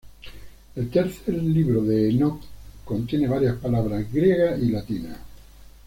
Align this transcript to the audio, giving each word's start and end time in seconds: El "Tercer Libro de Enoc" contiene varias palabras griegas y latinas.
El 0.75 0.89
"Tercer 0.89 1.35
Libro 1.43 1.83
de 1.83 2.09
Enoc" 2.09 2.41
contiene 2.83 3.27
varias 3.27 3.57
palabras 3.57 4.11
griegas 4.11 4.59
y 4.59 4.71
latinas. 4.71 5.19